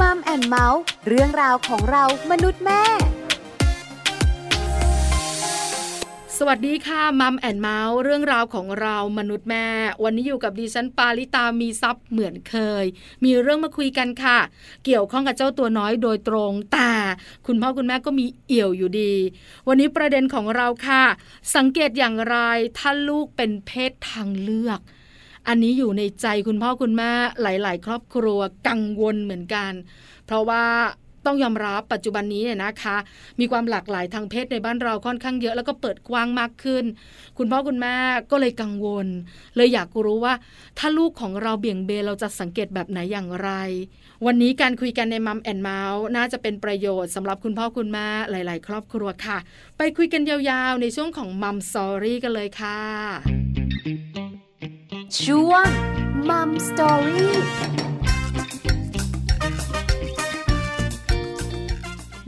[0.00, 2.82] Mom and Mouth เรื่องราวของเรามนุษย์แม่
[6.38, 9.66] สวัสดีค่ะ Mom and Mouth เรื่องราวของเรามนุษย์แม่
[10.04, 12.84] วันนี้อยู่กับดิฉันปาริตามีทรัพย์เหมือนเคย
[13.24, 14.38] มีเรื่องมาคุยกันค่ะ
[14.84, 16.92] เกี่ยวข้องกับเจ้าตัวน้อยโดยตรงแต่
[17.46, 19.14] คุณพ่อคุณแม่ก็มีเอี่ยวอยู่ดี
[19.68, 21.04] วันนี้ประเด็นของเราค่ะ
[21.54, 22.36] สังเกตอย่างไร
[22.78, 24.80] ถ้าลูกเป็นเพศทางเลือก
[25.48, 27.10] อันนี้อยู่ในใจคุณพ่อคุณแม่
[27.42, 29.72] หลาย ๆ ครอบครัวกังวลเหมือนกัน
[30.26, 30.64] เพราะว่า
[31.26, 32.96] ต้องยอมรับปัจจุบันนี้เนี่ยนะคะ
[33.40, 36.84] มีความหลากหลายทางเพศในบ้านเราค่อนข้างเยอะแล้วก็เปิดกว้างมากขึ้น
[37.38, 37.96] คุณพ่อคุณแม่
[38.30, 39.06] ก็เลยกังวล
[39.56, 40.34] เลยอยากรู้ว่า
[40.78, 43.50] ถ้าลูกของเราเบี่ยงเบนเราจะสังเกตแบบไหนอย่างไร
[44.26, 49.38] วันนี้การคุยกันในมัมแอนเมาส์น่าจะเป็นประโยชน์สำหรับคุณพ่อคุณแม่หลาย ๆ ครอบครัวค่ะ
[49.78, 54.25] ไปคุยกันยาวๆ ในช่วงของมัมสอรี่กันเลยค่ะ
[55.24, 55.66] ช่วง
[56.28, 57.34] มัมสตอรี่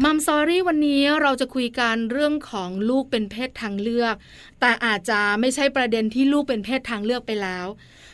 [0.05, 4.14] มัมซอรี่วันนี้เราจะคุยกันเรื่องของลูกเป็นเพศทางเลือก
[4.61, 7.66] แต่อาจจะไม่ใช่ประเด็นที่ลูกเป็นเพศทางเลือกไปแล้ว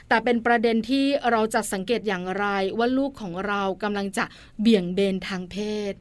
[0.09, 2.47] แต่เป็นประเด็นที่เราจะสังเกตอย่างไร
[2.79, 4.25] ว่าลูกของเรากำลังจะ
[4.61, 5.57] เบี่ยงเบนทางเพ
[5.91, 5.93] ศ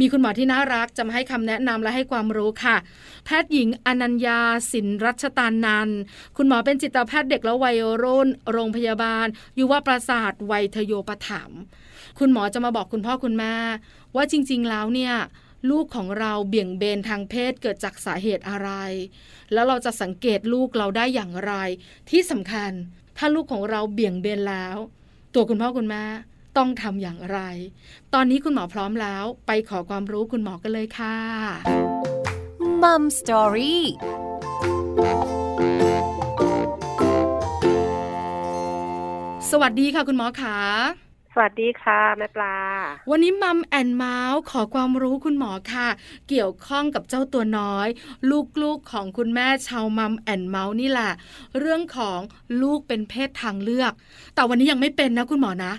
[0.00, 2.76] มีคุณหมอที่น่ารักจะมาให้คำแนะนำและให้ความรู้ค่ะ
[3.24, 4.40] แพทย์หญิงอนัญญา
[4.72, 5.88] สินรัชตานัน
[6.36, 9.26] คุณหมอเป็นจิตแพทย์เด็กและวัยรุ่น โรงพยาบาล
[9.58, 11.50] ยุวประสาทวัยทโยปถัม
[12.18, 13.54] คุณหมอจะมาบอกคุณพ่อคุณแม่
[14.16, 15.14] ว่าจริง ๆ แล้วเนี่ย
[15.70, 18.70] ลูกของเราเบี่ยงเบนทางเพศเกิดจากสาเหตุอะไร
[19.52, 21.52] แล้วเราจะสังเกตลูกเราได้อย่างไร
[22.10, 22.70] ที่สำคัญ
[23.18, 24.76] ถ้าลูกของเราเบี่ยงเบนแล้ว
[25.34, 26.04] ตัวคุณพ่อคุณแม่
[26.56, 27.38] ต้องทำอย่างไร
[28.14, 31.16] ตอนนี้คุณหมอพร้อมแล้ว ไปขอความรู้คุณหมอกันเลยค่ะ
[32.82, 33.84] Mom Story
[39.50, 40.56] สวัสดีค่ะคุณหมอขา
[41.34, 42.56] สวัสดีค่ะ แม่ปลา
[43.10, 45.88] วันนี้ Mom and Mouth ขอความรู้คุณหมอค่ะ
[46.28, 47.88] เกี่ยวข้องกับเจ้าตัวน้อย
[48.62, 51.12] ลูกๆของคุณแม่ชาว Mom and Mouth นี่แหละ
[51.58, 52.20] เรื่องของ
[52.62, 53.92] ลูกเป็นเพศทางเลือก
[54.34, 55.72] แต่วันนี้ยังไม่เป็นนะคุณหมอนะ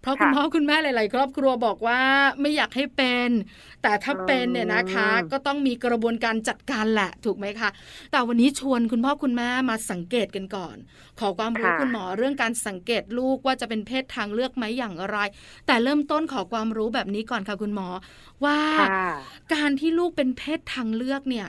[0.00, 2.00] เพราะคุณพ่อคุณแม่หลาย ๆ ครอบครัวบอกว่า
[2.40, 3.30] ไม่อยากให้เป็น
[3.82, 7.70] แต่ถ้าเป็นเนี่ยนะคะ ก็ต้องมีกระบวนการจัดการแหละถูกไหมคะ
[8.10, 10.76] แต่วันนี้ชวนคุณพ่อคุณแม่มาสังเกตกันก่อน
[11.20, 15.18] ขอความรู้ค่ะคุณหมอเรื่องการสังเกตลูกว่าจะเป็นเพศทางเลือกไหมอย่างไร
[15.66, 17.88] แต่เริ่มต้นขอความรู้แบบนี้ก่อนค่ะคุณหมอ
[18.44, 18.88] ว่าค่ะ
[19.54, 21.48] การที่ลูกเป็นเพศทางเลือกเนี่ย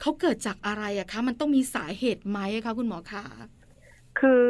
[0.00, 3.24] เขาเกิดจากอะไรอะคะ มันต้องมีสาเหตุไหมคะคุณหมอคะ
[4.18, 4.40] คือ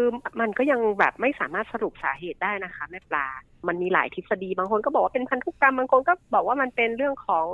[0.41, 3.27] มันก็ยังแบบไม่สามารถสรุปสาเหตุได้นะคะแม่ปลา
[3.69, 7.47] มันมีหลายทฤษฎีบางคนก็บอกว่าเป็นพันธุกรรมบางคนก็บอกว่ามันเป็นเรื่องของ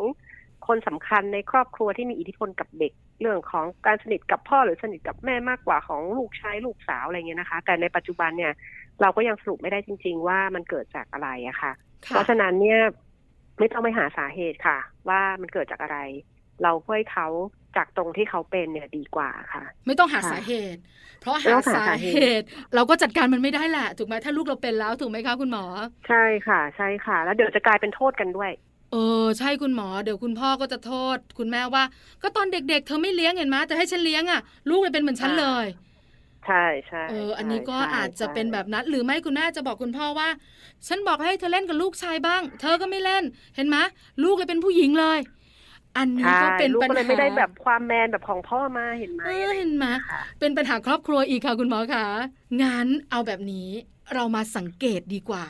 [0.66, 8.52] คนสำคัญในครอบครัวที่มีอิทธิพลกับเด็ก เรื่องของการสนิทกับพ่อหรือสนิทกับแม่มากกว่าของลูกชายลูกสาวอะไรเงี้ยนะคะ แต่ในปัจจุบันเนี่ย
[9.00, 11.72] เราก็ยังสรุปไม่ได้จริง ๆ ว่ามันเกิดจากอะไรอะค่ะ
[12.10, 12.80] เพค่ะราะฉะนั้นเนี่ย
[13.58, 15.98] ไม่ต้องไปหาสาเหตุค่ะ ว่ามันเกิดจากอะไร
[16.62, 17.26] เราช่วยเขา
[17.76, 20.80] จากตรงที่เขาเป็นเนี่ยดีกว่าค่ะ ไม่ต้องหาค่ะสาเหตุ
[21.20, 25.64] เพราะไม่หาต้องหาสาสาเหเหตุ เราก็จัดการมันไม่ได้แหละถูกไหมถ้าลูกเราเป็นแล้วถูกไหมคะคุณหมอ
[26.08, 28.50] ใช่ค่ะ ใช่ค่ะ แล้วเดี๋ยวจะกลายเป็นโทษกันด้วย
[28.92, 31.84] เออใช่คุณหมอเดี๋ยวคุณพ่อก็จะโทษ คุณแม่ว่า
[32.22, 34.40] ก็ตอนเด็ก ๆ เธอไม่เลี้ยงเห็นไหมแต่ให้ฉันเลี้ยงอะ
[34.70, 35.66] ลูกเลยเป็นเหมือนฉันอ่าเลย
[36.46, 40.28] ใช่ใช่เอออันนี้ก็ใช่อาจจะใช่เป็นแบบนั้น หรือไม่คุณแม่จะบอกคุณพ่อว่า
[40.88, 43.24] ฉันบอกให้เธอเล่นกับลูกชายบ้าง เธอก็ไม่เล่น
[43.56, 43.76] เห็นไหม
[44.22, 45.18] ลูกเลยเป็นผู้หญิงเลย
[45.96, 52.06] อันนี้ใช่ก็เป็นลูกปัญก็เลยหาไม่ได้แบบความแมนแบบของพ่อมาเห็นไหมเออเห็นไหมค่ะเป็นปัญหาครอบครัวอีกค่ะคุณหมอคะ
[52.62, 53.68] งั้นเอาแบบนี้
[54.14, 55.46] เรามาสังเกตดีกว่า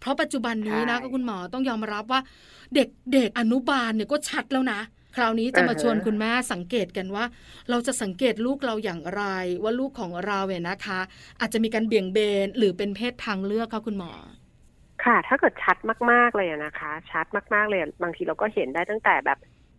[0.00, 2.20] เพราะปัจจุบันนี้นะใช่ก็คุณหมอต้องยอมรับว่า
[2.74, 4.80] เด็กเด็กอนุบาลเนี่ยก็ชัดแล้วนะ
[5.16, 7.24] คราวนี้จะมาอ่าฮะชวนคุณแม่สังเกตกันว่า
[7.70, 9.22] เราจะสังเกตลูกเราอย่างไร
[9.62, 11.00] ว่าลูกของเราเนี่ยนะคะ
[11.40, 14.12] อาจจะมีการเบี่ยงเบนหรือเป็นเพศทางเลือกค่ะคุณหมอ
[15.04, 15.76] ค่ะ ถ้าเกิดชัด
[16.10, 19.38] มากๆเลยอะนะคะ ชัดมากๆเลยอะบางทีเราก็เห็นได้ตั้งแต่แบบ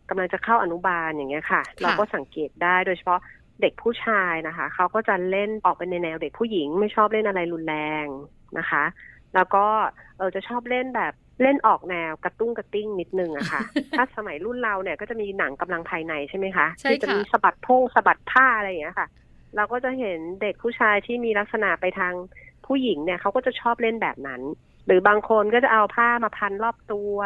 [0.10, 3.20] กำลังจะเข้าอนุบาลอย่างเงี้ยค่ะ เราก็สังเกตได้โดยเฉพาะ
[3.62, 7.76] เด็กผู้ชายนะคะ เขาก็จะเล่นออกเป็นในแนวเด็กผู้หญิงไม่ชอบเล่นอะไรรุนแร
[8.06, 8.06] ง
[8.58, 8.84] นะคะ
[9.36, 9.66] แล้วก็
[10.18, 13.62] เออจะชอบเล่นแบบเล่นออกแนวกระตุ้งกระติ้งนิดนึงอะค่ะ
[13.98, 19.08] ถ้าสมัยรุ่นเราเนี่ยก็จะมีหนังกำลังภายในใช่ไหมคะใช่ที่จะค่ะมีสะบัดพงสะบัดผ้าอะไรอย่างเงี้ยค่ะ
[19.56, 22.14] เราก็จะเห็นเด็กผู้ชายที่มีลักษณะไปทาง
[22.66, 24.42] ผู้หญิงเนี่ยเขาก็จะชอบเล่นแบบนั้น
[24.86, 27.18] หรือบางคนก็จะเอาผ้ามาพันรอบตัว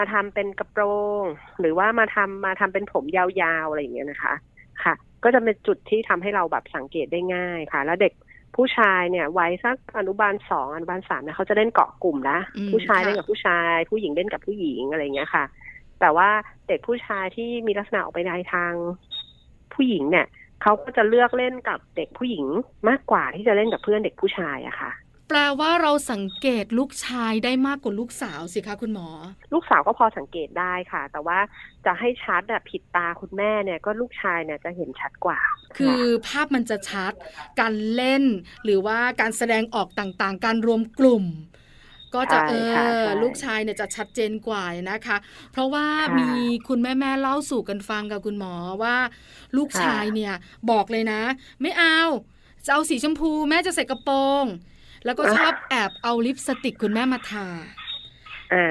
[0.00, 0.82] มาทำเป็นกระโปร
[1.22, 1.24] ง
[1.60, 3.26] หรือว่ามาทำมาทำเป็นผมยา
[3.64, 4.34] วๆอะไรอย่างเงี้ยนะคะ
[4.82, 4.94] ค่ะ
[5.24, 8.12] ก็จะเป็นจุดที่ทำให้เราแบบสังเกตได้ง่ายค่ะ แล้วเด็ก
[8.56, 15.44] ผู้ชายเนี่ยวัยสักอนุบาลสองอนุบาลสามเนี่ยเขาจะเล่นเกาะกลุ่มนะอืมผู้ชายค่ะเล่นกับผู้ชาย ผู้หญิงเล่นกับผู้หญิงอะไรอย่างเงี้ยค่ะ
[16.00, 16.28] แต่ว่า
[16.68, 18.72] เด็กผู้ชายที่มีลักษณะออกไปในทาง
[19.74, 20.26] ผู้หญิงเนี่ย
[20.62, 22.46] เขาก็จะเลือกเล่นกับเด็กผู้หญิง
[22.88, 24.90] มากกว่าที่จะเล่นกับเพื่อนเด็กผู้ชายอะค่ะ
[25.32, 29.08] แปลว่าเราสังเกตลูกชายได้มากกว่าลูกสาวสิคะคุณหมอ
[29.52, 31.38] ลูกสาวก็พอสังเกตได้ค่ะ แต่ว่า
[31.86, 35.40] จะให้ชัดอะผิดตาคุณแม่เนี่ยก็ลูกชายเนี่ยจะเห็นชัดกว่า
[35.78, 37.12] คือภาพมันจะชัด
[37.60, 38.24] การเล่น
[38.64, 41.24] หรือว่าการแสดงออกต่างๆ การรวมกลุ่ม
[42.14, 42.52] ก็จะเอ
[43.02, 45.16] อลูกชายเนี่ยจะชัดเจนกว่านะคะ
[45.52, 45.86] เพราะว่า
[46.18, 46.30] มี
[46.68, 48.96] คุณแม่แม่เล่าสู่กันฟังกับคุณหมอว่า
[49.56, 50.34] ลูกชายเนี่ย
[50.70, 51.20] บอกเลยนะ
[51.60, 52.00] ไม่เอา
[52.64, 54.44] จะเอาสีชมพูแม่จะใส่กระโปรง
[55.04, 57.46] แล้วก็ชอบแอบเอาลิปสติกคุณแม่มาทา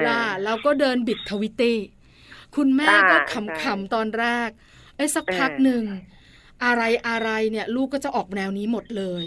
[0.08, 1.78] ล่ะแล้วก็เดินบิดทวิตตี้
[2.56, 3.16] คุณแม่ก็
[3.62, 4.48] ขำๆตอนแรก
[4.96, 5.84] ไอ้สักพักหนึ่ง
[6.64, 9.24] อะไรอะไรเนี่ย ลูกก็จะออกแนวนี้หมดเลย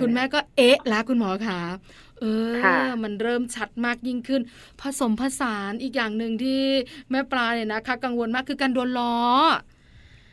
[0.00, 1.60] คุณแม่ก็เอ๊ะแล้วคุณหมอคะ
[2.20, 2.24] เอ
[2.84, 4.42] อ มันเริ่มชัดมากยิ่งขึ้น
[4.80, 6.62] ผสมผสานอีกอย่างหนึ่งที่
[7.10, 9.16] แม่ปลาเนี่ยนะคะ กังวลมากคือการโดนล้อ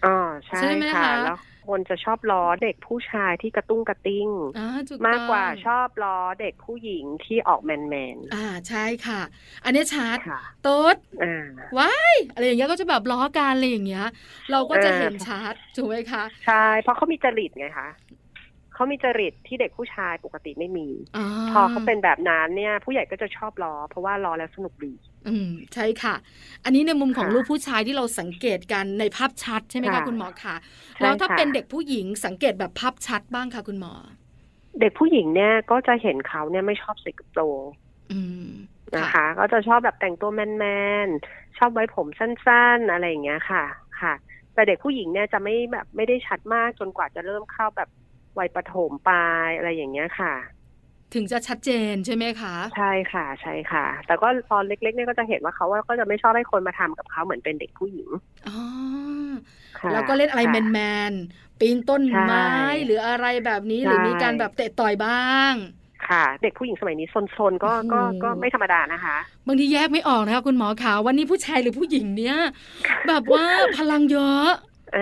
[0.05, 0.15] อ๋อ
[0.57, 1.37] ใช่ไหมคะแล้ว
[1.69, 4.27] คนจะชอบล้อเด็กผู้ชายที่กระตุ้งกระติ้ง
[5.07, 9.21] มากกว่าชอบล้อเด็กผู้หญิงที่ออกแมนแมนอ่าใช่ค่ะ
[9.63, 10.17] อันนี้ชัด
[10.63, 10.95] โต๊ด
[11.77, 14.07] ว้ายอะไรอย่างเงี้ยก็จะแบบล้อการอะไรอย่างเงี้ย
[14.51, 17.89] เราก็จะเห็นชัดถูกไหมคะใช่เพราะเขามีจริตไงคะ
[18.73, 20.87] เขามีจริตที่เด็กผู้ชายปกติไม่มี
[21.17, 21.19] อ
[21.51, 24.93] พอเขาเป็นแบบนั้นเนี่ย ผู้ใหญ่ก็จะชอบล้อ เพราะว่าล้อแล้วสนุกดี
[25.27, 26.15] อืมใช่ค่ะ
[26.63, 30.55] อันนี้ในมุมของลูกผู้ชายที่เราสังเกตกันในภาพชัดใช่ไหมคะคุณหมอคะ
[31.01, 33.93] แล้วถ้าเป็นเด็กผู้หญิงสังเกตแบบภาพชัดบ้างค่ะคุณหมอ
[34.79, 37.63] เด็กผู้หญิงเนี่ยก็จะเห็นเขาเนี่ยไม่ชอบใส่กระโปรง
[38.97, 40.65] นะคะ ก็จะชอบแบบแต่งตัวแม
[41.05, 43.63] นๆชอบไว้ผมสั้น ๆ อะไรอย่างเงี้ยค่ะ
[44.01, 44.13] ค่ะ
[44.53, 47.89] แต่เด็กผู้หญิงเนี่ยจะไม่แบบไม่ได้ชัดมากจนกว่าจะเริ่มเข้าแบบ
[48.39, 50.33] วัยประถมปลายอะไรอย่างเงี้ยค่ะ
[51.13, 58.09] ถึงจะชัดเจนใช่ไหมคะ ใช่ค่ะใช่ค่ะ แต่ก็ตอนเล็กๆเนี่ยก็จะเห็นว่าเขาว่าก็จะไม่ชอบให้คนมาทำกับเขาเหมือนเป็นเด็กผู้หญิง
[58.47, 58.59] อ๋อ
[59.93, 60.79] แล้วก็เล่นอะไรแม
[61.09, 62.47] นๆปีนต้นไม้
[62.85, 65.53] หรืออะไรแบบนี้หรือมีการแบบเตะต่อยบ้าง
[66.09, 67.07] ค่ะ เด็กผู้หญิงสมัยนี้
[67.37, 69.17] ซนๆก็ก็ก็ไม่ธรรมดานะคะ
[69.47, 72.37] บางทีแยกไม่ออกนะคะคุณหมอขาวันนี้ผู้ชายหรือผู้หญิงเนี้ย
[73.07, 73.45] แบบว่า
[73.77, 74.49] พลังเยอะ
[74.95, 75.01] อ่า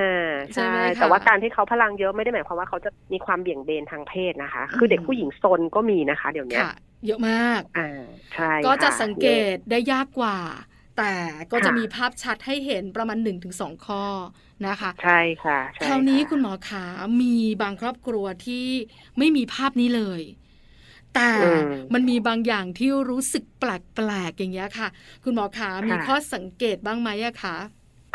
[0.56, 0.64] ใช่
[0.98, 6.62] แต่ว่าการที่เขาพลังเยอะไม่ได้หมายความว่าเขาจะมีความเบี่ยงเบนทางเพศนะคะ คือเด็กผู้หญิงซนก็มีนะคะ เดี๋ยวนี้
[7.06, 8.04] เยอะมากอ่า
[8.36, 10.38] ใช่ก็จะสังเกตได้ยากกว่า
[10.98, 11.14] แต่
[11.52, 14.04] ก็จะมีภาพชัดให้เห็นประมาณหนึ่งถึงสองข้อ
[14.68, 16.86] นะคะ ใช่ค่ะคราวนี้คุณหมอขา
[17.22, 18.66] มีบางครอบครัวที่
[19.18, 20.22] ไม่มีภาพนี้เลย
[21.16, 21.34] แต่
[21.94, 24.88] มันมีบางอย่างที่รู้สึกแปลกๆอย่างเงี้ยค่ะ
[25.24, 27.58] คุณหมอขามีข้อสังเกตบ้างไหมอะคะ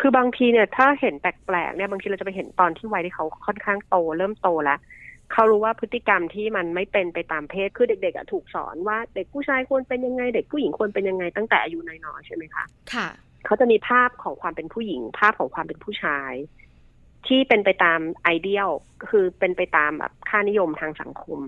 [0.05, 4.79] คือบางทีเนี่ยถ้าเห็นแปลกๆเนี่ยบางทีเราจะไปเห็นตอนที่วัยที่เขาค่อนข้างโต เริ่มโตแล้ว
[5.33, 13.09] เขารู้ว่าพฤติกรรมที่มันไม่เป็นไปตามเพศคือเด็กๆอะถูกสอนว่าเด็กผู้ชายควรเป็นยังไง เด็กผู้หญิงควรเป็นยังไงตั้งแต่อายุน้อยๆใช่ไหมคะค่ะ
[13.47, 16.33] เขาจะมีภาพของความเป็นผู้หญิง ภาพของความเป็นผู้ชาย
[17.27, 18.71] ที่เป็นไปตามไอเดียล
[19.09, 21.41] คือเป็นไปตามแบบค่านิยมทางสังคม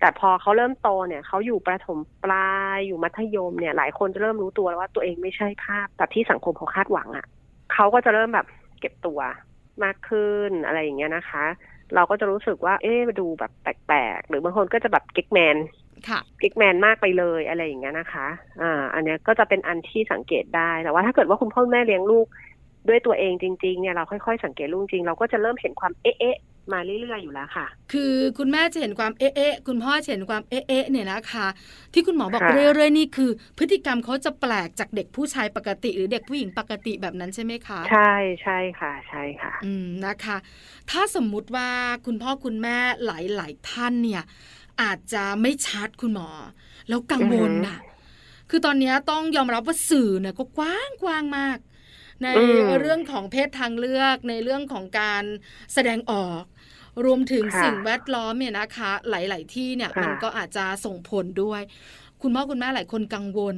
[0.00, 7.26] แต่พอเขาเริ่มโตเนี่ยเขาอยู่ประถมปลายอยู่มัธยมเนี่ย หลายคนจะเริ่มรู้ตัวแล้วว่าตัวเองไม่ใช่ภาพแบบที่สังคมเขาคาดหวังอะ่ะ
[7.72, 8.46] เขาก็จะเริ่มแบบ
[8.80, 9.20] เก็บตัว
[9.84, 11.44] มากขึ้นอะไรอย่างเงี้ยนะคะ
[11.94, 15.56] เราก็จะรู้สึกว่า เอ๊ะมาดูแบบแปลกๆ หรือบางคนก็จะแบบเก๊กแมน
[16.40, 18.26] เก๊กแมนมากไปเลยอะไรอย่างเงี้ยนะคะ
[18.62, 22.26] อ่า อันเนี้ยก็จะเป็นอันที่สังเกตได้แต่ว่าถ้าเกิดว่าคุณพ่อแม่เลี้ยงลูก
[22.88, 26.36] ด้วยตัวเองจริง ๆ เนี่ยเราค่อยๆ สังเกตลูกจริง เราก็จะเริ่มเห็นความเอ๊ะ
[26.72, 31.46] มาเรื่อยๆอยู่แล้วค่ะ คือคุณแม่จะเห็นความเอ๊ะคุณพ่อเห็นความเอ๊ะเนี่ยนะคะ
[31.92, 40.36] ที่คุณหมอบอกเรื่อยๆนี่คือ พฤติกรรมเขาจะแปลกจากเด็กผู้ชายปกติ หรือเด็กผู้หญิงปกติแบบนั้นใช่ไหมคะ ใช่ใช่ค่ะใช่ค่ะ อืมนะคะ
[40.90, 41.68] ถ้าสมมุติว่า
[42.06, 44.22] คุณพ่อคุณแม่หลายๆท่านเนี่ย
[44.82, 46.28] อาจจะไม่ชัดคุณหมอ
[46.88, 47.78] แล้วกังวลน่ะ
[48.50, 51.58] คือตอนนี้ต้องยอมรับว่าสื่อเนี่ยก็กว้างกว้างมาก
[52.24, 52.28] ใน
[52.80, 55.24] เรื่องของเพศทางเลือกในเรื่องของการ
[55.74, 56.44] แสดงออก
[57.04, 61.62] รวมถึงสิ่งแวดล้อมเนี่ยนะคะ หลาย ๆ ที่เนี่ยมันก็อาจจะส่งผลด้วย
[62.22, 63.56] คุณพ่อคุณแม่หลายคนกังวล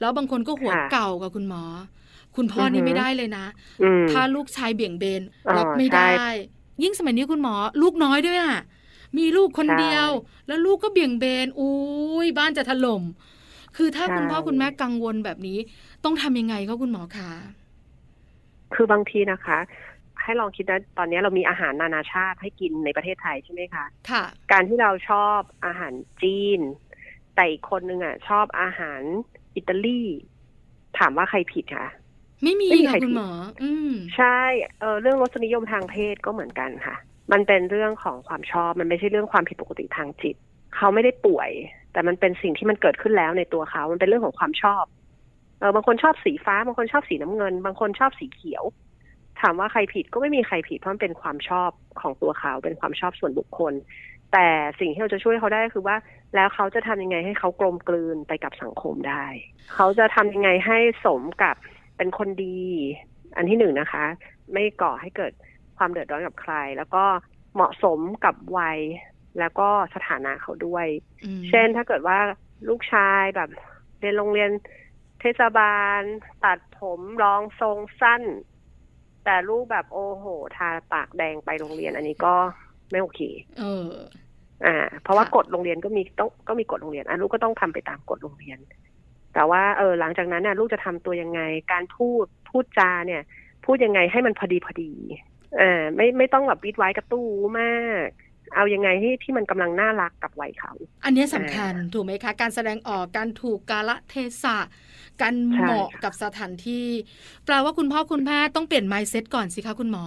[0.00, 1.62] แล้วบางคนก็หัวเก่ากับคุณหมอ
[2.36, 3.46] คุณพ่อนี่ไม่ได้เลยนะ
[4.10, 5.22] ถ้าลูกชายเบี่ยงเบน
[5.56, 6.22] รับไม่ได้
[6.82, 8.56] ยิ่งสมัยนี้คุณหมอ ลูกน้อยด้วยอะ
[9.18, 10.08] มีลูกคนเดียว
[10.46, 11.74] แล้วลูกก็เบี่ยงเบนอุ้
[12.24, 13.02] ยบ้านจะถล่ม
[13.76, 15.58] คือถ้าคุณพ่อคุณแม่กังวลแบบนี้
[16.04, 17.30] ต้องทำยังไงคะคุณหมอคะ
[18.74, 19.58] คือบางทีนะคะ
[20.22, 26.60] ให้ลองคิดนะตอนนี้เรามีอาหารนานาชาติให้กินในประเทศไทยใช่ไหมคะค่ะ การที่เราชอบอาหารจีน
[27.34, 29.02] แต่อีกคนนึงอะ ชอบอาหาร
[29.56, 30.02] อิตาลี
[30.98, 31.88] ถามว่าใครผิดคะ
[32.44, 33.30] ไม่มีค่ะคุณหมอ
[33.62, 34.40] อืมใช่
[34.80, 36.96] เออเรื่องรสนิยมทางเพศก็เหมือนกันค่ะ
[37.32, 40.36] มันเป็นเรื่องของความชอบ มันไม่ใช่เรื่องความผิดปกติทางจิต
[40.76, 41.50] เขาไม่ได้ป่วย
[41.92, 44.84] แต่มันเป็นสิ่งที่มันเกิดขึ้นแล้วในตัวเขา มันเป็นเรื่องของความชอบ
[45.60, 48.64] เออบางคนชอบสีฟ้า บางคนชอบสีน้ำเงิน บางคนชอบสีเขียว
[49.40, 53.72] ถามว่าใครผิดก็ไม่มีใครผิดเพราะมันเป็นความชอบของตัวเขาเป็นความชอบส่วนบุคคล
[54.32, 54.48] แต่
[54.80, 55.96] สิ่งที่เราจะช่วยเขาได้คือว่า
[56.34, 59.24] แล้วเขาจะทำยังไงให้เขากลมกลืนไปกับสังคมได้
[59.74, 61.56] เขาจะทำยังไงให้สมกับ
[61.96, 62.60] เป็นคนดี
[63.36, 64.04] อันที่หนึ่งนะคะ
[64.52, 65.32] ไม่ก่อให้เกิด
[65.76, 67.04] ความเดือดร้อนกับใคร แล้วก็
[67.54, 68.78] เหมาะสมกับวัย
[69.38, 70.86] แล้วก็สถานะเขาด้วย
[71.24, 72.18] อืมเช่นถ้าเกิดว่า
[72.68, 73.48] ลูกชายแบบ
[74.00, 74.50] เรียนโรงเรียน
[75.20, 76.00] เทศบาล
[76.44, 78.22] ตัดผมรองทรงสั้น
[79.24, 82.34] แต่ลูกแบบโอ้โห ทาปากแดงไปโรงเรียน อันนี้ก็
[82.90, 83.20] ไม่โอเค
[83.58, 83.90] เออ
[84.64, 88.58] อ่า เพราะว่าค่ะกฎโรงเรียนก็มีต้องก็มีกฎโรงเรียนอะลูกก็ต้องทำไปตามกฎโรงเรียน
[89.34, 91.40] แต่ว่าเออหลังจากนั้นน่ะ ลูกจะทำตัวยังไง
[91.72, 93.22] การพูดพูดจาเนี่ย
[93.64, 94.92] พูดยังไงให้มันพอดีพอดี
[95.60, 97.26] อ่าไม่ไม่ต้องแบบวิดไว้กับตู้
[97.60, 98.08] มาก
[98.54, 100.72] เอายังไงที่ที่มันกำลังน่ารักกับวัยเขา
[101.04, 104.58] อันเนี้ยสำคัญถูกไหมคะ การแสดงออกการถูกกาละเทศะ
[105.22, 106.86] การใช่เหมาะกับสถานที่
[107.44, 110.06] แปลว่าคุณพ่อคุณแม่ต้องเปลี่ยน mindset ก่อนสิคะคุณหมอ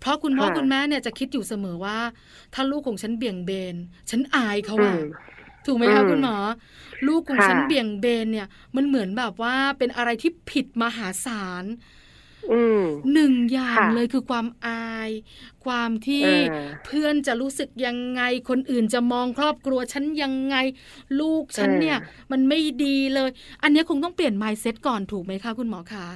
[0.00, 1.98] เพราะคุณพ่อคุณแม่เนี่ยจะคิดอยู่เสมอว่า
[2.54, 3.76] ถ้าลูกของฉันเบี่ยงเบน
[4.10, 4.96] ฉันอายเขาอือะม
[5.66, 6.36] ถูกไหมคะอืมคุณหมอ
[7.08, 8.46] ลูกของค่ะฉันเบี่ยงเบนเนี่ย
[8.76, 11.64] มันเหมือนแบบว่าเป็นอะไรที่ผิดมหาศาล
[12.48, 12.80] อืม
[13.12, 14.79] หนึ่งอย่างค่ะเลยคือความอาย
[15.64, 16.30] ความที่เอ
[16.64, 20.56] อเพื่อนจะรู้สึกยังไง คนอื่นจะมองครอบครัวฉันยังไง
[21.20, 21.98] ลูกฉันเนี่ย
[22.32, 23.30] มันไม่ดีเลย
[23.62, 26.06] อันเนี้ยคงต้องเปลี่ยน mindset ก่อนถูกไหมคะคุณหมอคะ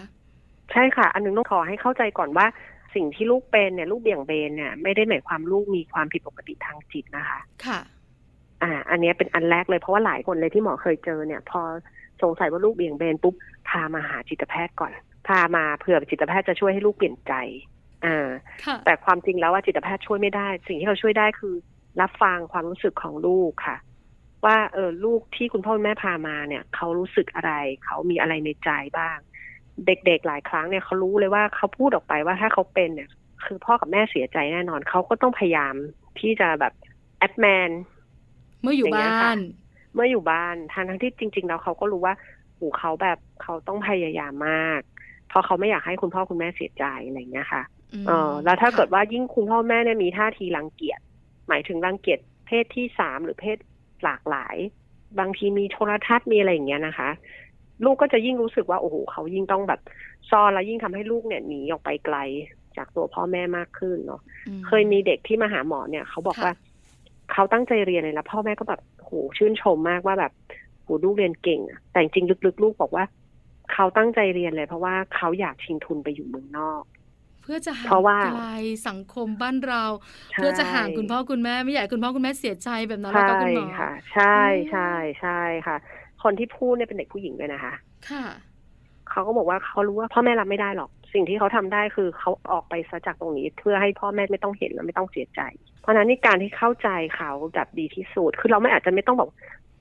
[0.72, 2.46] ใช่ค่ะ อันหนึงต้องขอให้เข้าใจก่อนว่า
[2.94, 7.80] สิ่งที่ลูกเป็นเนี่ยลูกเบี่ยงเบนเนี่ยไม่ได้หมายความลูกมีความผิดปกติทางจิตนะคะ ค่ะ
[8.62, 11.60] อ่า อันเนี้ยเป็นอันแรกเลยเพราะว่าหลายคนเลยที่หมอเคยเจอเนี่ย พอ
[12.22, 13.34] สงสัยว่าลูกเบี่ยงเบนปุ๊บ
[13.68, 14.92] พามาหาจิตแพทย์ก่อน
[15.28, 17.34] พามาเผื่อจิตแพทย์จะช่วยให้ลูกเปลี่ยนใจ
[18.04, 18.28] อ่า
[18.64, 21.54] ค่ะแต่ความจริงแล้วว่าจิตแพทย์ช่วยไม่ได้ สิ่งที่เราช่วยได้คือ
[22.00, 23.76] รับฟังความรู้สึกของลูกค่ะ
[24.44, 27.52] ว่าเออลูกที่คุณพ่อคุณแม่พามาเนี่ย เขารู้สึกอะไร
[27.84, 29.18] เขามีอะไรในใจบ้าง
[29.86, 33.10] เด็กๆหลายครั้งเนี่ยเขารู้เลยว่าเขาพูดออกไปว่าถ้าเขาเป็นเนี่ย
[33.44, 35.74] คือพ่อกับแม่เสียใจแน่นอนเขาก็ต้องพยายาม
[36.20, 36.72] ที่จะแบบ
[37.18, 37.70] แอดแมน
[38.62, 39.38] เมื่ออยู่อย่างเงี้ยบ้าค่ะน
[39.94, 42.14] เมื่ออยู่บ้านทางทั้งที่จริง ๆ แล้วเขาก็รู้ว่า
[42.58, 44.80] หูเขาแบบเขาต้องพยายามมาก
[45.28, 47.73] เพราะเขาไม่อยากให้คุณพ่อคุณแม่เสียใจอะไรอย่างเงี้ยค่ะม
[48.06, 51.00] เออแล้วถ้าค่ะเกิดว่ายิ่งคุณพ่อแม่เนี่ยมีท่าทีรังเกียจ
[51.48, 53.58] หมายถึงรังเกียจเพศที่สามหรือเพศ
[54.04, 54.56] หลากหลาย
[55.18, 57.08] บางทีมีโทรทัศน์มีอะไรอย่างเงี้ยนะคะ
[57.84, 59.80] ลูกก็จะยิ่งรู้สึกว่าโอ้โหเขายิ่งต้องแบบ
[60.30, 62.16] ซ่อนแล้วยิ่งทำให้ลูกเนี่ยหนีออกไปไกล
[62.76, 66.52] จากตัวพ่อแม่มากขึ้นเนาะอืมเคยมีเด็กที่มาหาหมอเนี่ย เขาบอกค่ะว่า
[67.32, 70.32] เขาตั้งใจเรียนเลยแล้วพ่อแม่ก็แบบโหชื่นชมมากว่าแบบ
[70.82, 73.04] โหลูกเรียนเก่งอะแต่จริงๆลึกๆลูกบอกว่า
[73.72, 76.84] เขาตั้งใจเรียนเลย เพราะว่าเขาอยากชิงทุนไปอยู่เมืองนอก
[77.44, 78.46] เพื่อจะห่างเพราะว่าไกล
[78.88, 79.84] สังคมบ้านเรา
[80.32, 85.76] ใช่เพื่อจะห่างคุณพ่อคุณแม่ไม่อยากให้คุณพ่อคุณแม่เสียใจแบบนั้นแล้วใช่ก็คุณหมอค่ะใช่อืมใช่ใช่ค่ะ
[86.22, 87.74] คนที่พูดเนี่ยเป็นเด็กผู้หญิงด้วยนะคะ
[88.10, 88.24] ค่ะ
[89.10, 95.40] เขาก็บอกว่าเขารู้ว่าพ่อแม่รับไม่ได้หรอก สิ่งที่เขาทำได้คือเขาออกไปซะจากตรงนี้ เพื่อให้พ่อแม่ไม่ต้องเห็นและไม่ต้องเสียใจ
[95.80, 99.28] เพราะฉะนั้นนี่การที่เข้าใจเขาแบบดีที่สุดคือเราไม่อาจจะไม่ต้องบอก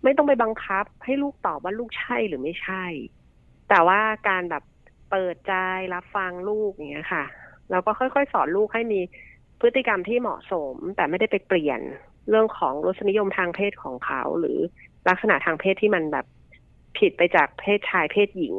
[0.03, 2.85] ไม่ต้องไปบังคับ ให้ลูกตอบว่าลูกใช่หรือไม่ใช่
[3.69, 4.63] แต่ว่าการแบบ
[5.11, 5.53] เปิดใจ
[5.93, 7.23] รับฟังลูกอย่างเงี้ยค่ะ
[7.71, 8.99] เราก็ค่อยๆ สอนลูกให้มี
[9.61, 11.79] พฤติกรรมที่เหมาะสม แต่ไม่ได้ไปเปลี่ยน
[12.29, 14.57] เรื่องของรสนิยมทางเพศของเขา หรือ
[15.09, 16.25] ลักษณะทางเพศที่มันแบบ
[16.97, 18.55] ผิดไปจากเพศชายเพศหญิง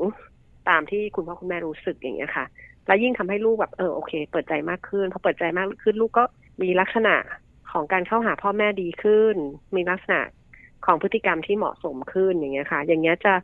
[0.69, 2.45] ตามที่คุณพ่อคุณแม่รู้สึกอย่างเงี้ยค่ะ
[2.87, 6.25] แล้วยิ่งทำให้ลูกแบบเออโอเค เปิดใจมากขึ้นพอเปิดใจมากขึ้นลูกก็
[6.63, 7.15] มีลักษณะ
[7.73, 9.37] ของการเข้าหาพ่อแม่ดีขึ้น
[9.77, 10.21] มีลักษณะ
[10.87, 13.35] ของพฤติกรรมที่เหมาะสมขึ้นอย่างเงี้ยค่ะ อย่างเงี้ยจะ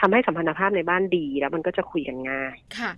[0.00, 2.90] ทำให้สัมพันธภาพในบ้านดีแล้วมันก็จะคุยกันง่าย ค่ะ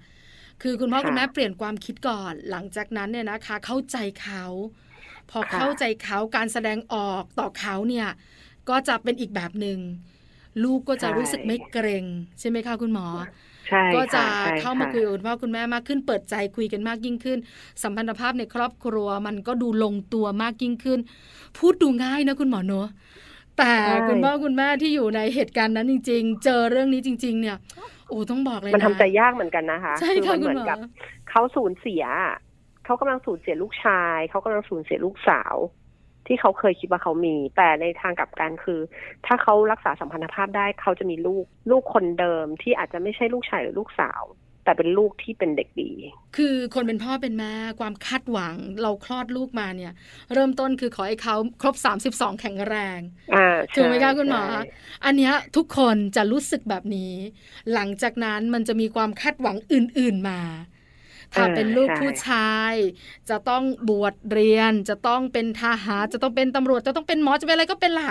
[0.63, 4.45] คือคุณพ่อค่ะคุณแม่เปลี่ยนความคิดก่อน หลังจากนั้นเนี่ยนะคะ เข้าใจเขา
[5.31, 8.09] พอค่ะเข้าใจเขาการแสดงออกต่อเขาเนี่ย
[8.69, 9.79] ก็จะเป็นอีกแบบหนึ่ง
[10.65, 12.05] ลูกก็จะรู้สึกไม่เกรง
[12.41, 13.07] ใช่ไหมคะคุณหมอ
[13.69, 17.39] ใช่ก็จะค่ใช่เข้ามาะคุยกับคุณพ่อคุณแม่มากขึ้น เปิดใจคุยกันมากยิ่งขึ้น
[17.83, 21.01] สัมพันธภาพในครอบครัวมันก็ดูลงตัวมากยิ่งขึ้น
[21.59, 22.89] พูดดูง่ายนะคุณหมอเนอะ
[23.59, 27.57] แต่ใช่คุณพ่อคุณแม่ที่อยู่ในเหตุการณ์นั้นจริง ๆ เจอเรื่องนี้จริง ๆ เนี่ย
[28.11, 30.79] โอ้ต้องบอกเลยนะมันทำใจยากเหมือนกันนะคะใช่คืค่ะมัเหมืคุณนหมอกับ
[31.31, 32.05] เขาสูญเสีย
[32.85, 35.55] เขากำลังสูญเสียลูกชายเขากำลังสูญเสียลูกสาว
[36.27, 38.81] ที่เขาเคยคิดว่าเขามี แต่ในทางกลับกันคือ
[39.27, 44.23] ถ้าเขารักษาสัมพันธภาพได้เขาจะมีลูก ลูกคนเดิมที่อาจจะไม่ใช่ลูกชายหรือลูกสาว
[44.71, 45.91] แต่เป็นลูกที่เป็นเด็กดี
[46.37, 49.93] คือคนเป็นพ่อเป็นแม่ความคาดหวังเราคลอดลูกมาเนี่ย
[50.35, 51.75] เริ่มต้นคือขอให้เขาครบ
[52.17, 52.99] 32 แข็งแรง
[53.35, 54.61] อ่าถูกไหมคะคุณหมอใช่
[55.05, 57.15] อันเนี้ยทุกคนจะรู้สึกแบบนี้
[57.73, 60.41] หลังจากนั้นมันจะมีความคาดหวังอื่น ๆมา
[61.35, 62.75] ถ้าเป็นลูกผู้ชาย
[63.31, 68.11] จะต้องบวชเรียน จะต้องเป็นทหารจะต้องเป็นตำรวจ จะต้องเป็นหมอจะเป็นอะไรก็เป็นละ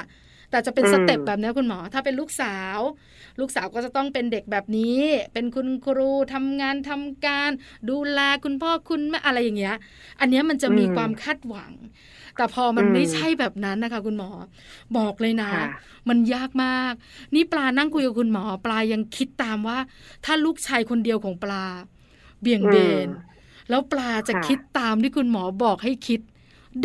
[0.49, 2.79] แต่จะเป็นอืมสเต็ปแบบนี้คุณหมอ ถ้าเป็นลูกสาว
[3.39, 4.99] ลูกสาวก็จะต้องเป็นเด็กแบบนี้
[5.33, 7.51] เป็นคุณครูทำงานทำการ
[7.89, 9.75] ดูแลคุณพ่อคุณแม่อะไรอย่างเงี้ย
[10.19, 11.73] อันเนี้ยมันจะมีอืมความคาดหวัง
[12.35, 14.29] แต่พอมันอืมไม่ใช่แบบนั้นนะคะ คุณหมอ
[14.97, 15.63] บอกเลยนะค่ะ
[16.09, 16.93] มันยากมาก
[17.35, 19.77] นี่ปลานั่งคุยกับคุณหมอ ปลายังคิดตามว่า
[20.25, 21.65] ถ้าลูกชายคนเดียวของปลา
[22.41, 22.75] เบี่ยงเบ
[23.07, 23.39] นอืม
[23.69, 26.19] แล้วปลาจะค่ะคิดตามที่คุณหมอบอกให้คิด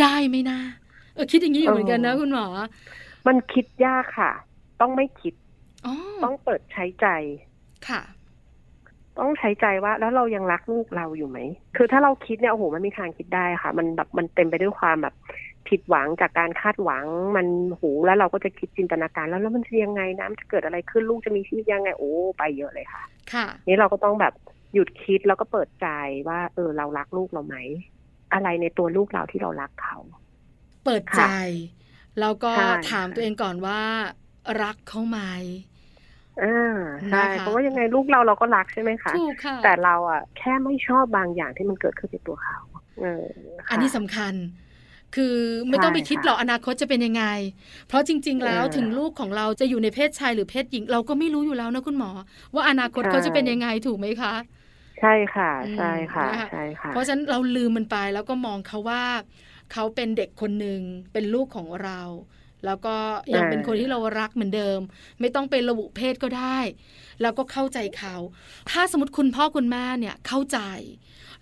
[0.00, 0.58] ได้ไหมนะ
[1.14, 2.46] เออคิดอย่างนี้อยู่เหมือนกันนะเออคุณหมอ
[3.26, 4.32] มันคิดยากค่ะ
[4.80, 5.34] ต้องไม่คิด
[5.86, 7.06] อ๋อต้องเปิดใช้ใจ
[7.88, 8.02] ค่ะ
[9.18, 11.38] ต้องใช้ใจว่า แล้วเรายังรักลูกเราอยู่ไหม
[11.76, 15.14] คือถ้าเราคิดเนี่ยโอ้โหมันมีทางคิดได้ค่ะ มันแบบมันเต็มไปด้วยความแบบ
[15.68, 17.04] ผิดหวังจากการคาดหวัง
[17.36, 23.02] มันโหแล้วเราก็จะคิดจินตนาการแล้วแล้วมันจะยังไงนะมันจะเกิดอะไรขึ้นลูกจะมีชีวิตยังไงโอ้ไปเยอะเลยค่ะ
[23.32, 24.34] ค่ะ นี่เราก็ต้องแบบ
[24.74, 25.88] หยุดคิดแล้วก็เปิดใจ
[26.28, 27.56] ว่า เออเรารักลูกเราไหม
[28.32, 29.96] อะไรในตัวลูกเราที่เรารักเขา
[30.84, 31.30] เปิดใจค่ะ
[32.20, 33.80] แล้วก็ใช่ถามตัวเองก่อนว่า
[34.62, 35.18] รักเขาไหม
[36.38, 36.46] อ่า
[37.08, 42.58] ใช่นะคะเพราะว่ายังไงลูกเราเราก็รักใช่ไหมคะถูกค่ะแต่เราอะแค่ไม่ชอบบางอย่างที่มันเกิดขึ้นในตัวเขา
[42.96, 43.06] เออ
[43.70, 44.34] ค่ะอันนี้สำคัญ
[45.16, 45.34] คือ
[45.70, 47.24] ไม่ต้องไปคิดใช่ค่ะหรอกอนาคตจะเป็นยังไง
[47.88, 52.10] เพราะจริง ๆ แล้วเออถึงลูกของเราจะอยู่ในเพศชายหรือเพศหญิง เราก็ไม่รู้อยู่แล้วนะคุณหมอ
[52.54, 54.34] ว่าอนาคตใช่เขาจะเป็นยังไงถูกไหมคะ
[54.98, 59.02] ใช่ค่ะอืมใช่ค่ะนะคะใช่ค่ะ เพราะฉะนั้นเราลืมมันไปแล้วก็มองเขาว่า
[59.72, 60.80] เขาเป็นเด็กคนหนึ่ง
[61.12, 62.00] เป็นลูกของเรา
[62.66, 62.96] แล้วก็
[63.34, 64.80] ยังอ่าเป็นคนที่เรารักเหมือนเดิม
[65.20, 66.58] ไม่ต้องไประบุเพศก็ได้
[67.22, 68.16] แล้วก็เข้าใจเขา
[68.70, 70.58] ถ้าสมมติคุณพ่อคุณแม่เนี่ยเข้าใจ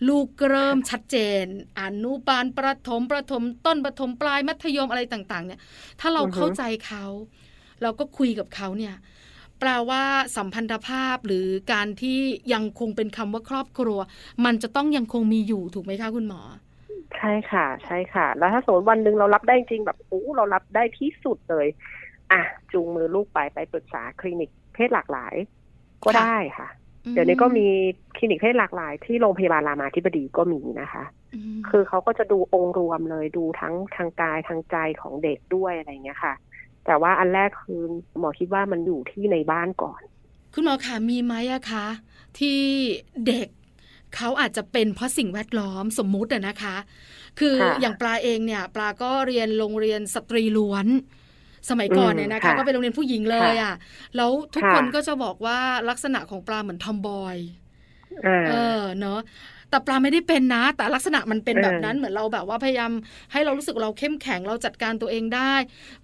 [0.08, 1.44] ลูกเริ่มชัดเจน
[1.80, 5.60] อนุบาลประถมประถมต้นประถมปลายมัธยมอะไรต่างๆ เนี่ย
[6.00, 7.04] ถ้าเราอือฮึเข้าใจเขา
[7.82, 8.94] เราก็คุยกับเขาเนี่ย
[9.58, 10.02] แปลว่า
[10.36, 12.18] สัมพันธภาพหรือการที่
[12.52, 13.98] ยังคงเป็นคำว่าครอบครัว
[14.44, 16.40] มันจะต้องยังคงมีอยู่ถูกไหมคะคุณหมอ
[17.22, 21.66] ใช่ค่ะ ใช่ค่ะ แล้วถ้าสมมติวันหนึ่งเรารับได้จริงแบบโอ้เรารับได้ที่สุดเลย
[22.32, 22.40] อะ
[22.72, 25.34] จูงมือลูกไปไปปรึกษาคลินิกเพศหลากหลาย
[26.04, 26.68] ก็ค่ะได้ค่ะ
[27.12, 27.66] เดี๋ยวนี้ก็มี
[28.16, 36.34] คลินิกเพศหลากหลาย ที่โรงพยาบาลรามาธิบดีก็มีนะคะอืมคือเขาก็จะดูองค์รวมเลยดูทั้งทางกายทางใจของเด็กด้วยอะไรอย่างเงี้ยค่ะ
[36.86, 37.82] แต่ว่าอันแรกคือ
[38.18, 40.00] หมอคิดว่ามันอยู่ที่ในบ้านก่อน
[40.54, 41.86] คุณหมอคะมีไหมอะคะ
[42.38, 42.58] ที่
[43.26, 43.48] เด็ก
[44.16, 46.76] เขาอาจจะเป็นเพราะสิ่งแวดล้อมสมมุติอะนะคะ
[47.38, 50.86] คือค่ะอย่างปลาเองเนี่ยปลาก็เรียนโรงเรียนสตรีล้วน
[51.70, 53.74] สมัยก่อนเนี่ยนะคะค่ะก็เป็นโรงเรียนผู้หญิงเลยอะ
[54.16, 57.36] แล้วทุกค่ะคนก็จะบอกว่าลักษณะของปลาเหมือนทอมบอย
[58.26, 59.18] อ่าเออเนาะ
[59.72, 62.92] แต่ปลาไม่ได้เป็นนะ แต่ลักษณะมันเป็นเออแบบนั้นเหมือนเราแบบว่าพยายาม
[63.32, 65.54] ให้เรารู้สึกเราเข้มแข็งเราจัดการตัวเองได้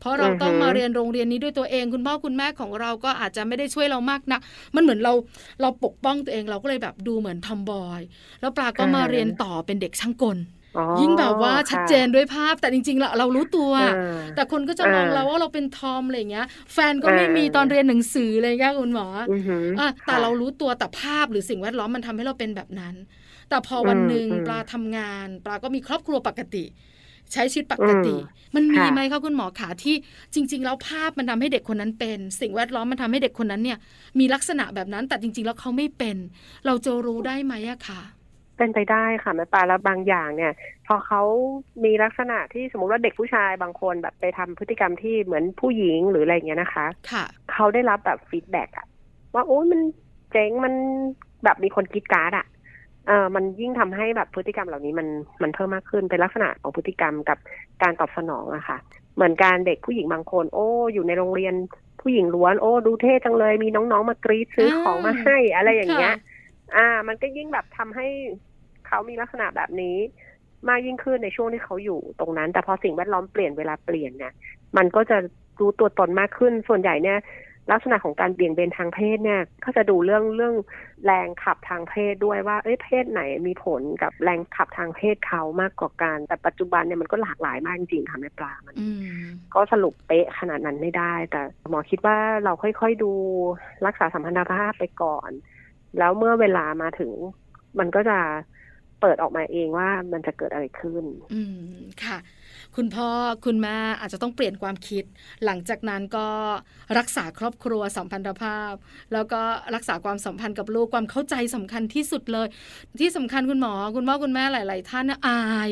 [0.00, 4.40] เพราะเราต้องอือฮึมาเรียนโรงเรียนนี้ด้วยตัวเอง คุณพ่อคุณแม่ของเราก็อาจจะไม่ได้ช่วยเรามากนัก
[4.74, 5.12] มันเหมือนเรา
[5.60, 8.00] เราปกป้องตัวเองเราก็เลยแบบดูเหมือนทอมบอย
[8.40, 10.38] แล้วปลาก็มาเรียนต่อเป็นเด็กช่างกล
[10.76, 13.88] อ๋อยิ่งแบบว่าชัดเจนค่ะด้วยภาพแต่จริงๆเราเรารู้ตัวอ่า
[14.34, 22.94] แต่คนก็จะมองอ่าเราว่าเราเป็นทอมอะไรอย่างเงี้ย แฟนก็ไม่มีเออตอนเรียนหนังสืออะไรอย่างเงี้ยคุณหมออือหืออะแต่ค่ะเรารู้ตัวแต่ภาพหรือสิ่งแวดล้อมมันทำให้เราเป็นแบบนั้น
[23.48, 26.64] แต่พอวันอืมหนึ่งอืมปลาทำงาน ปลาก็มีครอบครัวปกติ
[27.32, 28.16] ใช้ชีวิตปกติอืม
[28.56, 29.94] มันมีค่ะไหมคะคุณหมอขาที่
[30.34, 33.78] จริง ๆ แล้วภาพมันทำให้เด็กคนนั้นเป็น สิ่งแวดล้อมมันทำให้เด็กคนนั้นเนี่ย
[34.18, 36.16] มีลักษณะแบบนั้นแต่จริง ๆ แล้วเขาไม่เป็น
[36.66, 38.00] เราจะรู้ได้ไหมอะคะ
[38.56, 40.52] เป็นไปได้ค่ะแม่ปลาแล้วบางอย่างเนี่ย
[40.86, 41.20] พอเขา
[41.84, 48.86] มีลักษณะที่สมมติว่าเด็กผู้ชายบางคนแบบไปทำพฤติกรรมที่เหมือนผู้หญิงหรืออะไรอย่างเงี้ยนะคะ ค่ะ เขาได้รับแบบ feedback อะ
[49.34, 49.80] ว่าโอ้ยมัน
[50.30, 50.74] เจ๋งมัน
[51.44, 52.46] แบบมีคนกรี๊ดกร๊าดอะ
[53.08, 55.08] เออมันยิ่งทำให้แบบพฤติกรรมเหล่านี้มัน
[55.42, 57.38] มันเพิ่มมากขึ้นเป็นลักษณะของพฤติกรรมกับ
[57.82, 58.78] การตอบสนองอะค่ะ
[59.14, 61.54] เหมือนการเด็กผู้หญิงบางคน โอ้อยู่ในโรงเรียน
[62.00, 66.18] ผู้หญิงล้วนโอ้ดูเท่จังเลย มีน้องๆมากรีดซื้อของมาให้อะไรอย่างเงี้ยค่ะ
[66.76, 68.06] อ่า มันก็ยิ่งแบบทำให้
[68.86, 69.96] เขามีลักษณะแบบนี้
[70.68, 74.32] มากยิ่งขึ้นในช่วงที่เขาอยู่ตรงนั้น แต่พอสิ่งแวดล้อมเปลี่ยนเวลาเปลี่ยนเนี่ย
[74.76, 75.16] มันก็จะ
[75.60, 77.18] รู้ตัวตนมากขึ้นส่วนใหญ่เนี่ย
[77.72, 80.54] ลักษณะของการเบี่ยงเบนทางเพศเนี่ยก็จะดูเรื่องเรื่อง
[81.04, 88.88] แรงขับทางเพศด้วยว่าเอ้ยเพศไหนมีผลกับแรงขับทางเพศเขามากกว่ากัน แต่ปัจจุบันเนี่ยมันก็หลากหลายมากจริงๆค่ะแม่ปลามันอื
[89.22, 93.12] มก็สรุปเป๊ะขนาดนั้นไม่ได้ แต่หมอคิดว่าเราค่อยๆดู
[93.86, 95.30] รักษาสัมพันธภาพไปก่อน
[95.98, 97.12] แล้วเมื่อเวลามาถึง
[97.78, 98.18] มันก็จะ
[99.00, 101.04] เปิดออกมาเองว่ามันจะเกิดอะไรขึ้น
[101.34, 102.18] อืมค่ะ
[102.80, 103.10] คุณพ่อ
[103.46, 105.04] คุณแม่อาจจะต้องเปลี่ยนความคิด
[105.44, 106.28] หลังจากนั้นก็
[106.98, 108.72] รักษาครอบครัวสัมพันธภาพ
[109.12, 109.40] แล้วก็
[109.74, 112.46] รักษาความสัมพันธ์กับลูกความเข้าใจสำคัญที่สุดเลย
[113.00, 115.70] ที่สำคัญคุณหมอ คุณพ่อคุณแม่หลาย ๆ ท่านนะอาย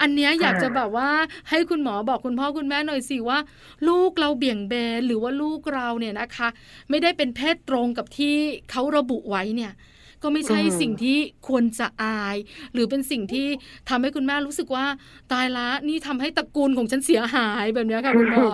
[0.00, 1.10] อันเนี้ยอยากจะแบบว่า
[1.50, 3.38] ให้คุณหมอบอกคุณพ่อคุณแม่หน่อยสิว่า
[3.88, 6.48] ลูกเราเบี่ยงเบนหรือว่าลูกเราเนี่ยนะคะ
[6.90, 8.34] ไม่ได้เป็นเพศตรงกับที่
[8.70, 9.72] เขาระบุไว้เนี่ย
[10.24, 12.36] ก็ไม่ใช่อืมสิ่งที่ควรจะอาย
[12.72, 13.46] หรือเป็นสิ่งที่
[13.88, 14.86] ทำให้คุณแม่รู้สึกว่า
[15.32, 18.48] ตายละนี่ทำให้ตระกูลของฉันเสียหายแบบเนี้ยค่ะคุณหมอ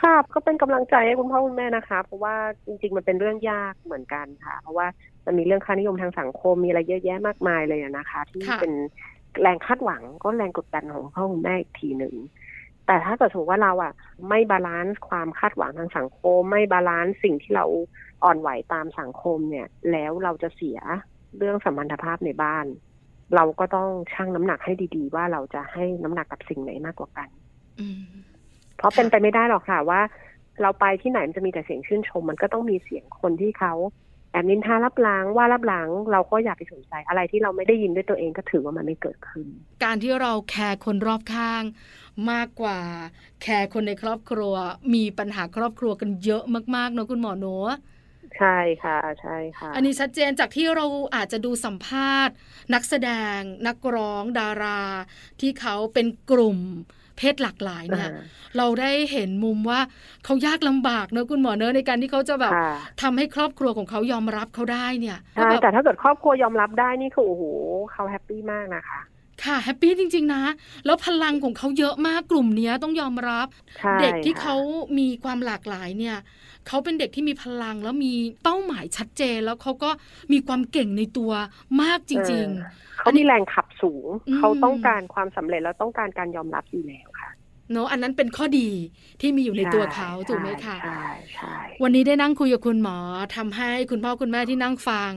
[0.00, 2.34] ครับก็เป็นกำลังใจให้คุณพ่อคุณแม่นะคะ เพราะว่า
[2.66, 4.86] จริง ๆ มันเป็นเรื่องยากเหมือนกันค่ะ เพราะว่า
[5.26, 8.74] มันมีเรื่องค่านิยมทางสังคมมีอะไรเยอะแยะมากมายเลยนะคะ ที่ค่ะเป็น
[9.40, 12.14] แรงคาดหวังก็แรงกดดันของพ่อคุณแม่อีกทีหนึ่ง
[12.88, 13.92] แต่ถ้าเกิดสมมติว่าเราอะ
[14.28, 17.64] ไม่ balance ความคาดหวังทางสังคม ไม่ balance สิ่งที่เรา
[18.24, 20.78] อ่อนไหวตามสังคมเนี่ย แล้วเราจะเสีย
[21.38, 22.66] เรื่องสัมพันธภาพในบ้าน
[23.34, 27.28] เราก็ต้องชั่งน้ำหนักให้ดีๆ ว่าเราจะให้น้ำหนักกับสิ่งไหนมากกว่ากัน
[27.80, 28.02] อืม
[28.76, 30.00] เพราะเป็นไปไม่ได้หรอกค่ะว่า
[30.62, 33.74] เราไปที่ไหนมันจะมีแต่เสียงชื่นชม มันก็ต้องมีเสียงคนที่เขา
[34.32, 39.46] แอบนินทารับหลังว่ารับหลังเราก็อย่าไปสนใจอะไรที่เราไม่ได้ยินด้วยตัวเองก็ถือว่ามันไม่เกิดขึ้น
[39.84, 41.62] การที่เราแคร์คนรอบข้าง
[42.30, 42.78] มากกว่า
[43.42, 44.54] แคร์คนในครอบครัว
[44.94, 46.42] มีปัญหาครอบครัวกันเยอะ
[46.76, 47.70] มากๆเนอะคุณหมอเนอะ
[48.38, 52.34] ใช่ค่ะใช่ค่ะ อันนี้ชัดเจนจากที่เราอาจจะดูสัมภาษณ์
[52.74, 54.82] นักแสดง นักร้องดารา
[55.40, 56.58] ที่เขาเป็นกลุ่ม
[57.16, 58.22] เพศหลากหลายเนี่ยอ่า
[58.56, 59.80] เราได้เห็นมุมว่า
[60.24, 62.68] เขายากลำบากเนอะคุณหมอเนอะในการที่เขาจะแบบค่ะ
[63.02, 67.44] ทำให้ครอบครัวของเขายอมรับเขาได้เนี่ยก็ใช่แบบแต่ถ้าเกิดครอบครัวยอมรับได้นี่คือโอ้โห
[67.92, 69.00] เขา happy มากนะคะ
[69.44, 70.42] ค่ะ happy จริง ๆ นะ
[70.86, 73.46] แล้วพลังของเขาเยอะมากกลุ่มเนี้ยต้องยอมรับ
[73.78, 74.56] ใช่เด็กที่ค่ะเขา
[74.98, 76.16] มีความหลากหลายเนี่ย
[76.66, 79.90] เขาเป็นเด็กที่มีพลังแล้วมีเป้าหมายชัดเจน แล้วเขาก็
[80.32, 81.32] มีความเก่งในตัว
[81.82, 88.68] มากจริงเออเขามีแรงขับสูงอืมเขาต้องการความสำเร็จแล้วต้องการการยอมรับอยู่แล้วค่ะๆเนอะอันนั้นเป็นข้อดี
[89.20, 92.98] ที่มีอยู่ในตัวเขาถูกไหมคะใช่ใช่วันนี้ได้นั่งคุยกับคุณหมอ
[93.36, 95.12] ทำให้คุณพ่อคุณแม่ที่นั่งฟัง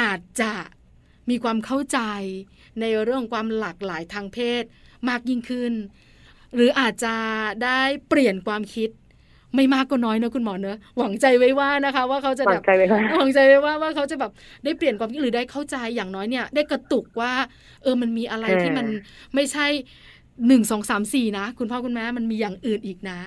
[0.00, 0.52] อาจจะ
[1.30, 1.98] มีความเข้าใจ
[2.80, 4.64] ในเรื่องความหลากหลายทางเพศ
[5.08, 5.72] มากยิ่งขึ้น
[6.54, 7.14] หรืออาจจะ
[7.64, 8.90] ได้เปลี่ยนความคิด
[9.54, 14.32] ไม่มากก็น้อยเนอะคุณหมอเนอะหวังใจไว้ว่านะคะ ว่าเขาจะหวัแบงบใจไว้ว่าหวังใจไว้ว่าว่าเขาจะแบบ
[14.64, 17.32] ได้เปลี่ยนความคิดหรือได้เข้าใจอย่างน้อยเนี่ย ได้กระตุกว่า
[17.82, 18.86] เออมันมีอะไรเออที่มัน
[19.34, 19.66] ไม่ใช่
[20.48, 23.18] หนึ่งสองสามสี่นะ คุณพ่อคุณแม่มันมีอย่างอื่นอีกนะ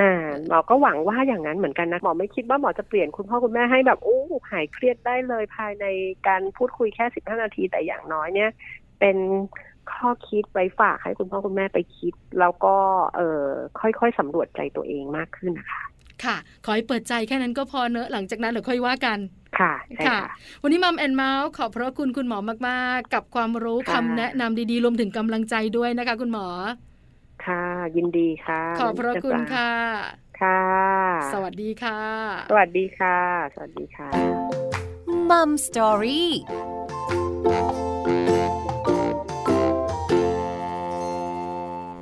[0.00, 0.12] อ่า
[0.48, 4.18] หมอก็หวังว่าอย่างนั้นเหมือนกันนะหมอไม่คิดว่าหมอจะเปลี่ยนคุณพ่อคุณแม่ให้แบบโอ้
[4.50, 5.86] หายเครียดได้เลยภายใน
[6.28, 8.50] การพูดคุยแค่สิบห้านาทีแต่อย่างน้อยเนี่ย
[9.00, 9.16] เป็น
[9.92, 12.76] ข้อคิดไว้ฝากให้คุณพ่อคุณแม่ไปคิด แล้วก็
[13.16, 13.46] เออ
[13.80, 15.82] ค่อยๆสำรวจใจตัวเองมากขึ้นนะคะ
[16.24, 19.18] ค่ะ ขอให้เปิดใจแค่นั้นก็พอเนอะหลังจากนั้นเดี๋ยวค่อยว่ากัน
[19.58, 20.20] ค่ะใช่ค่ะค่ะ
[20.62, 26.46] วันนี้มัมแอนเมาส์ขอบพระคุณคุณหมอมาก ๆ กับความรู้ค่ะคำแนะนำดีๆ รวมถึงกำลังใจด้วยนะคะ คุณหมอ
[27.46, 27.64] ค่ะ
[27.96, 29.72] ยินดีค่ะ ขอบพระคุณค่ะ
[30.40, 30.62] ค่ะ
[31.32, 32.00] สวัสดีค่ะ
[32.50, 33.18] สวัสดีค่ะ
[33.54, 34.08] สวัสดีค่ะ
[35.30, 36.32] มัมสตอรี่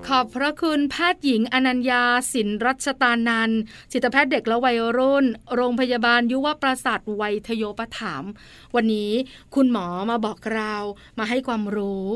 [0.08, 3.60] ขอบพระคุณแพทย์หญิงอนัญญาสินรัชตานันท์
[3.92, 5.24] จิตแพทย์เด็กและวัยรุ่น
[5.54, 8.30] โรงพยาบาลยุวประสาทวัยทโยปถามภ์
[8.74, 9.12] วันนี้
[9.54, 10.74] คุณหมอมาบอกเรา
[11.18, 12.06] มาให้ความรู้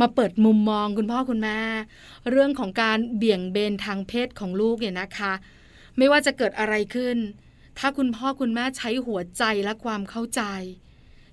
[0.00, 1.60] มาเปิดมุมมองคุณพ่อคุณแม่
[2.30, 5.32] เรื่องของการเบี่ยงเบนทางเพศของลูกเนี่ยนะคะ
[5.96, 7.16] ไม่ว่าจะเกิดอะไรขึ้น
[7.78, 10.42] ถ้าคุณพ่อคุณแม่ใช้หัวใจและความเข้าใจ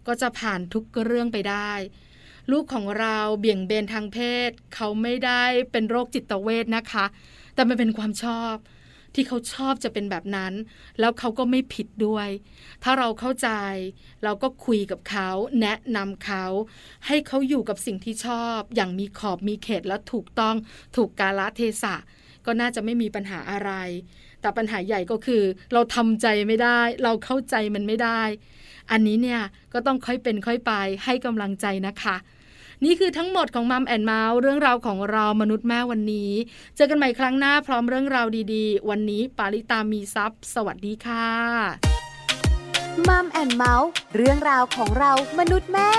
[0.08, 1.71] ก็จะผ่านทุกเรื่องไปได้
[2.51, 7.06] ลูกของเราเบี่ยงเบนทางเพศ เขาไม่ได้เป็นโรคจิตเวทนะคะ
[7.53, 8.56] แต่มันเป็นความชอบ
[9.17, 10.53] ที่เขาชอบจะเป็นแบบนั้น
[10.99, 12.27] แล้วเขาก็ไม่ผิดด้วย
[12.84, 13.49] ถ้าเราเข้าใจ
[14.23, 15.30] เราก็คุยกับเขา
[15.62, 16.45] แนะนำเขา
[17.08, 20.56] ให้เขาอยู่กับสิ่งที่ชอบ อย่างมีขอบมีเขตและถูกต้อง
[20.95, 21.95] ถูกกาลเทศะ
[22.45, 23.71] ก็น่าจะไม่มีปัญหาอะไร
[24.41, 28.21] แต่ปัญหาใหญ่ก็คือ เราทำใจไม่ได้ เราเข้าใจมันไม่ได้
[28.91, 29.41] อันนี้เนี่ย
[29.73, 30.73] ก็ต้องค่อยเป็นค่อยไป
[31.06, 32.15] ให้กำลังใจนะคะ
[32.86, 36.32] นี่คือทั้งหมดของ Mom and Mouth เรื่องราวของเรามนุษย์แม่วันนี้
[36.76, 41.28] เจอกันใหม่ครั้งหน้าพร้อมเรื่องราวดีๆ วันนี้ปาริตามีทรัพย์สวัสดีค่ะ
[43.08, 45.90] Mom and Mouth เรื่องราวของเรามนุษย์แม่